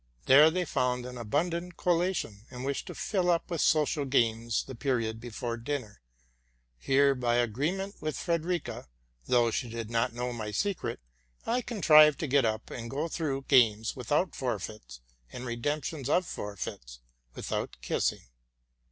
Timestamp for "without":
13.95-14.33, 17.35-17.77